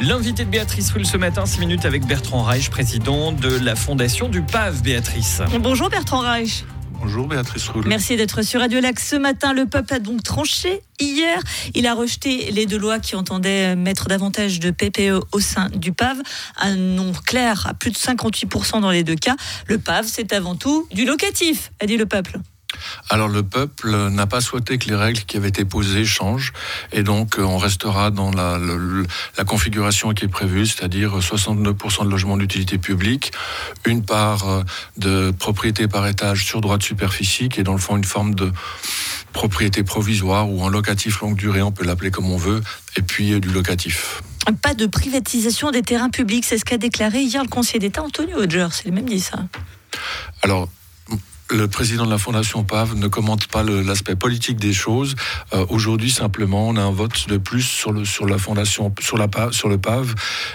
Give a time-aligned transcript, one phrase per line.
[0.00, 4.28] L'invité de Béatrice Rulle ce matin, 6 minutes avec Bertrand Reich, président de la fondation
[4.28, 5.40] du PAV, Béatrice.
[5.60, 6.64] Bonjour Bertrand Reich.
[7.00, 7.86] Bonjour Béatrice Rulle.
[7.86, 9.52] Merci d'être sur Radio Lac ce matin.
[9.52, 11.38] Le peuple a donc tranché hier.
[11.74, 15.92] Il a rejeté les deux lois qui entendaient mettre davantage de PPE au sein du
[15.92, 16.18] PAV.
[16.56, 19.36] Un nom clair à plus de 58% dans les deux cas.
[19.68, 22.40] Le PAV, c'est avant tout du locatif, a dit le peuple.
[23.10, 26.52] Alors le peuple n'a pas souhaité que les règles qui avaient été posées changent
[26.92, 28.58] et donc euh, on restera dans la,
[29.44, 33.32] configuration qui est prévue, c'est-à-dire 69% de logements d'utilité publique,
[33.84, 34.62] une part euh,
[34.96, 38.34] de propriété par étage sur droit de superficie qui est dans le fond une forme
[38.34, 38.52] de
[39.32, 42.62] propriété provisoire ou en locatif longue durée, on peut l'appeler comme on veut,
[42.96, 44.22] et puis euh, du locatif.
[44.62, 48.38] Pas de privatisation des terrains publics, c'est ce qu'a déclaré hier le conseiller d'État Antonio
[48.38, 49.38] Hodger, c'est le même dit ça.
[50.42, 50.68] Alors,
[51.54, 55.14] le président de la Fondation PAV ne commente pas l'aspect politique des choses.
[55.52, 59.18] Euh, aujourd'hui, simplement, on a un vote de plus sur, le, sur la Fondation, sur,
[59.52, 60.14] sur le PAV.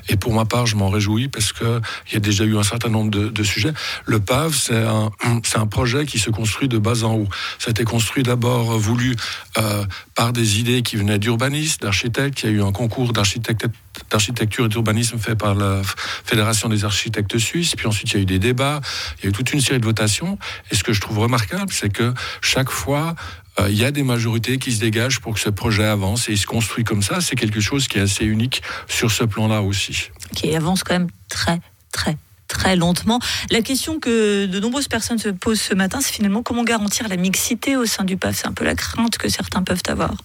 [0.10, 1.82] Et pour ma part, je m'en réjouis parce qu'il
[2.14, 3.74] y a déjà eu un certain nombre de, sujets.
[4.06, 7.28] Le PAV, c'est un, projet qui se construit de bas en haut.
[7.60, 9.16] Ça a été construit d'abord voulu
[9.58, 9.86] euh,
[10.20, 12.44] par des idées qui venaient d'urbanistes, d'architectes.
[12.44, 15.82] Il y a eu un concours d'architecture et d'urbanisme fait par la
[16.26, 17.74] Fédération des architectes suisses.
[17.78, 18.82] Puis ensuite, il y a eu des débats.
[19.18, 20.38] Il y a eu toute une série de votations.
[20.72, 23.16] Et ce que je trouve remarquable, c'est que chaque fois,
[23.62, 26.34] euh, il y a des majorités qui se dégagent pour que ce projet avance et
[26.34, 27.22] il se construit comme ça.
[27.22, 30.10] C'est quelque chose qui est assez unique sur ce plan-là aussi.
[30.36, 31.62] Qui avance quand même très,
[31.94, 32.18] très,
[32.50, 33.20] très lentement.
[33.50, 37.16] La question que de nombreuses personnes se posent ce matin, c'est finalement comment garantir la
[37.16, 38.40] mixité au sein du PAF.
[38.42, 40.16] C'est un peu la crainte que certains peuvent avoir.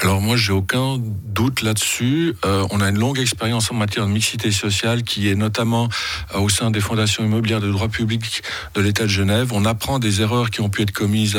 [0.00, 2.34] Alors moi, j'ai aucun doute là-dessus.
[2.44, 5.88] Euh, on a une longue expérience en matière de mixité sociale qui est notamment
[6.34, 8.42] euh, au sein des fondations immobilières de droit public
[8.74, 9.52] de l'État de Genève.
[9.52, 11.38] On apprend des erreurs qui ont pu être commises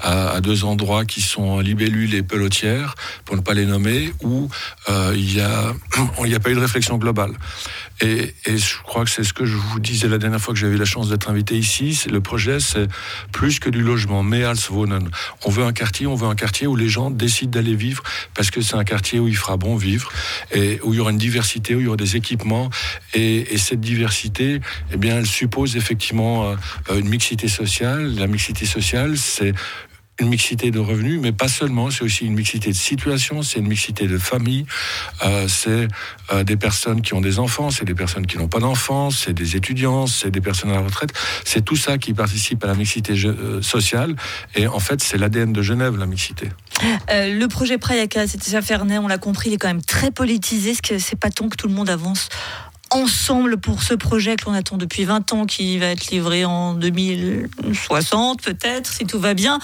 [0.00, 4.48] à, deux endroits qui sont Libellule et Pelotière, pour ne pas les nommer, où
[4.88, 7.32] euh, il n'y a, pas eu de réflexion globale.
[8.00, 10.76] Et, je crois que c'est ce que je vous disais la dernière fois que j'avais
[10.76, 11.98] la chance d'être invité ici.
[12.10, 12.88] Le projet, c'est
[13.30, 15.08] plus que du logement, mais als wohnen.
[15.44, 18.02] On veut un quartier, on veut un quartier où les gens décident d'aller vivre
[18.34, 20.10] parce que c'est un quartier où il fera bon vivre
[20.52, 22.70] et où il y aura une diversité, où il y aura des équipements.
[23.14, 24.60] Et, cette diversité,
[24.92, 28.14] eh bien, elle suppose effectivement euh, une mixité sociale.
[28.16, 29.54] La mixité sociale, c'est
[30.20, 33.66] une mixité de revenus, mais pas seulement, c'est aussi une mixité de situation, c'est une
[33.66, 34.66] mixité de famille,
[35.24, 35.88] euh, c'est
[36.32, 39.32] euh, des personnes qui ont des enfants, c'est des personnes qui n'ont pas d'enfants, c'est
[39.32, 41.12] des étudiants, c'est des personnes à la retraite,
[41.44, 44.14] c'est tout ça qui participe à la mixité euh, sociale,
[44.54, 46.48] et en fait c'est l'ADN de Genève, la mixité.
[47.10, 50.82] Le projet Prayaka, c'était Fernet, on l'a compris, il est quand même très politisé, ce
[50.82, 52.28] que c'est pas tant que tout le monde avance
[52.90, 56.74] ensemble pour ce projet que l'on attend depuis 20 ans, qui va être livré en
[56.74, 59.58] 2060 peut-être, si tout va bien?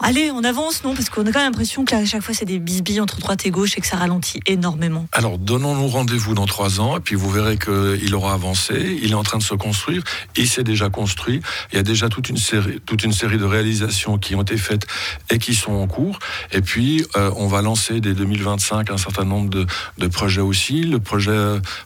[0.00, 0.92] Allez, on avance, non?
[0.92, 3.50] Parce qu'on a quand même l'impression qu'à chaque fois, c'est des bisbilles entre droite et
[3.50, 5.06] gauche et que ça ralentit énormément.
[5.12, 9.14] Alors, donnons-nous rendez-vous dans trois ans, et puis vous verrez qu'il aura avancé, il est
[9.14, 10.02] en train de se construire,
[10.36, 11.40] il s'est déjà construit,
[11.72, 14.56] il y a déjà toute une série, toute une série de réalisations qui ont été
[14.56, 14.84] faites
[15.30, 16.18] et qui sont en cours,
[16.50, 19.64] et puis euh, on va lancer dès 2025 un certain nombre de,
[19.98, 20.82] de, projets aussi.
[20.82, 21.38] Le projet,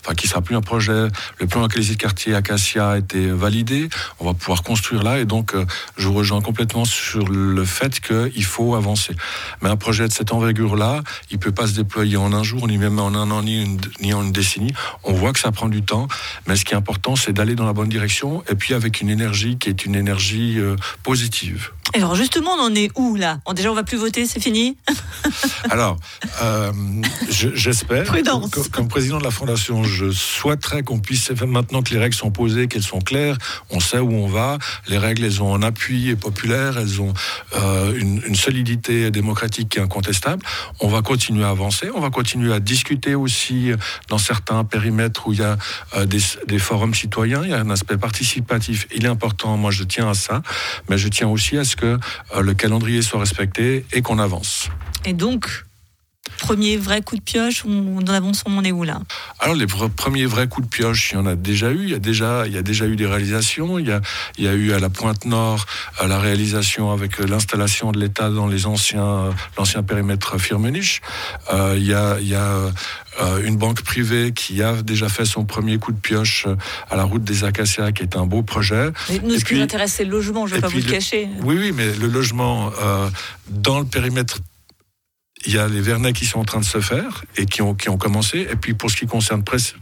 [0.03, 3.87] enfin, qui sera plus un projet, le plan localisé de quartier Acacia a été validé,
[4.19, 5.65] on va pouvoir construire là, et donc euh,
[5.97, 9.15] je vous rejoins complètement sur le fait qu'il faut avancer.
[9.61, 12.67] Mais un projet de cette envergure-là, il ne peut pas se déployer en un jour,
[12.67, 14.73] ni même en un an, ni, ni en une décennie.
[15.03, 16.07] On voit que ça prend du temps,
[16.47, 19.09] mais ce qui est important, c'est d'aller dans la bonne direction, et puis avec une
[19.09, 21.71] énergie qui est une énergie euh, positive.
[21.93, 23.39] Alors justement, on en est où là?
[23.55, 24.77] Déjà, on va plus voter, c'est fini?
[25.71, 25.97] Alors,
[26.41, 26.71] euh,
[27.29, 28.05] j'espère.
[28.23, 32.29] Comme, comme, président de la fondation, je souhaiterais qu'on puisse maintenant que les règles sont
[32.29, 33.37] posées, qu'elles sont claires,
[33.71, 34.59] on sait où on va.
[34.87, 37.13] Les règles, elles ont un appui populaire, elles ont
[37.55, 40.43] euh, une, une, solidité démocratique qui est incontestable.
[40.79, 43.71] On va continuer à avancer, on va continuer à discuter aussi
[44.07, 45.57] dans certains périmètres où il y a
[45.95, 47.41] euh, des, des forums citoyens.
[47.43, 48.87] Il y a un aspect participatif.
[48.93, 49.57] Il est important.
[49.57, 50.41] Moi, je tiens à ça,
[50.89, 51.97] mais je tiens aussi à ce que
[52.35, 54.69] euh, le calendrier soit respecté et qu'on avance.
[55.05, 55.65] Et donc,
[56.39, 59.01] premier vrai coup de pioche, on, avance, on en est où là?
[59.39, 61.83] Alors les premiers vrais coups de pioche, il y en a déjà eu.
[61.83, 63.79] Il y a déjà, il y a déjà eu des réalisations.
[63.79, 64.01] Il y a,
[64.37, 65.65] il y a eu à la Pointe Nord
[66.07, 71.01] la réalisation avec l'installation de l'État dans les anciens, l'ancien périmètre Firmenich.
[71.53, 72.71] Euh, il y a, il y a
[73.21, 76.47] euh, une banque privée qui a déjà fait son premier coup de pioche
[76.89, 78.91] à la route des Acacias, qui est un beau projet.
[79.09, 80.83] Mais nous, ce qui nous intéresse, c'est le logement, je ne vais pas vous le
[80.83, 81.29] cacher.
[81.43, 83.09] Oui, oui, mais le logement euh,
[83.49, 84.39] dans le périmètre
[85.45, 87.73] il y a les Vernets qui sont en train de se faire et qui ont,
[87.73, 88.47] qui ont commencé.
[88.51, 89.75] Et puis pour ce qui concerne presse,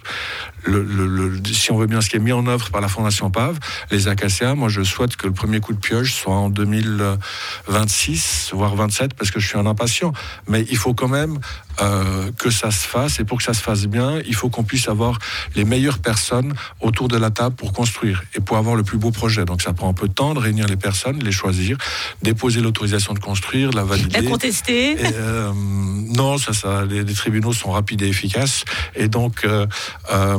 [0.65, 3.31] le, le, si on veut bien ce qui est mis en œuvre par la Fondation
[3.31, 3.57] PAV,
[3.89, 8.75] les acacias, moi je souhaite que le premier coup de pioche soit en 2026, voire
[8.75, 10.13] 27, parce que je suis un impatient.
[10.47, 11.39] Mais il faut quand même
[11.81, 13.19] euh, que ça se fasse.
[13.19, 15.19] Et pour que ça se fasse bien, il faut qu'on puisse avoir
[15.55, 19.11] les meilleures personnes autour de la table pour construire et pour avoir le plus beau
[19.11, 19.45] projet.
[19.45, 21.77] Donc ça prend un peu de temps de réunir les personnes, les choisir,
[22.21, 24.21] déposer l'autorisation de construire, la valider.
[24.21, 24.97] La contester.
[24.99, 28.63] Euh, non, ça, ça, les, tribunaux sont rapides et efficaces.
[28.95, 29.65] Et donc, euh,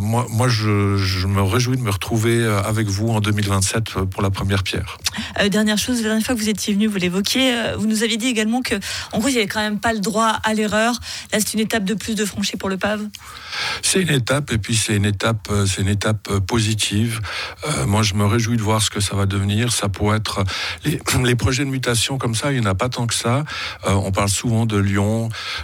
[0.00, 4.31] moi, moi je, je, me réjouis de me retrouver avec vous en 2027 pour la
[4.31, 4.99] première pierre.
[5.50, 8.28] dernière chose, la dernière fois que vous étiez venu, vous l'évoquiez, vous nous aviez dit
[8.28, 8.75] également que,
[9.12, 10.94] en gros, il n'y avait quand même pas le droit à l'erreur.
[11.32, 13.08] Là, c'est une étape de plus de franchir pour le PAV
[13.82, 17.20] C'est une étape, et puis c'est une étape, euh, c'est une étape euh, positive.
[17.66, 19.72] Euh, moi, je me réjouis de voir ce que ça va devenir.
[19.72, 20.44] Ça pourrait être
[20.84, 23.44] les, les projets de mutation comme ça, il n'y en a pas tant que ça.
[23.84, 24.98] on parle souvent de Lyon,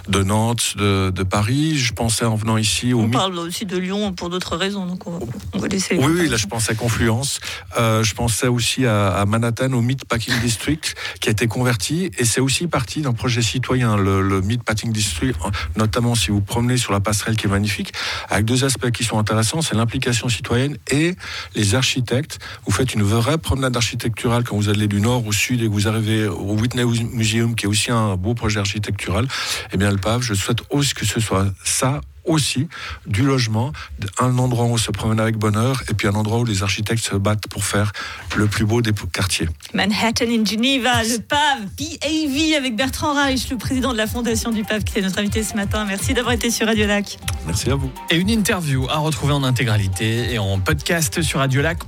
[0.07, 1.77] de Nantes, de, de, Paris.
[1.77, 2.93] Je pensais en venant ici.
[2.93, 5.19] Au on parle aussi de Lyon pour d'autres raisons, donc on,
[5.57, 5.97] va laisser.
[5.97, 7.39] Oui, oui, là, je pensais à Confluence.
[7.77, 12.41] je pensais aussi à, à Manhattan, au Meatpacking District, qui a été converti, et c'est
[12.41, 15.35] aussi parti d'un projet citoyen, le, le Meatpacking District
[15.75, 17.93] notamment si vous promenez sur la passerelle qui est magnifique,
[18.29, 21.15] avec deux aspects qui sont intéressants, c'est l'implication citoyenne et
[21.55, 22.39] les architectes.
[22.65, 25.71] Vous faites une vraie promenade architecturale quand vous allez du nord au sud et que
[25.71, 29.24] vous arrivez au Whitney Museum, qui est aussi un beau projet architectural.
[29.71, 32.67] Eh bien, le PAV, je souhaite aussi que ce soit ça aussi
[33.05, 33.71] du logement,
[34.19, 37.03] un endroit où on se promène avec bonheur et puis un endroit où les architectes
[37.03, 37.91] se battent pour faire
[38.35, 39.47] le plus beau des quartiers.
[39.73, 44.63] Manhattan in Geneva, le PAV, PAV avec Bertrand Reich, le président de la fondation du
[44.63, 45.85] PAV qui est notre invité ce matin.
[45.85, 47.17] Merci d'avoir été sur Radio Lac.
[47.45, 47.91] Merci à vous.
[48.09, 51.83] Et une interview à retrouver en intégralité et en podcast sur radiolac.com.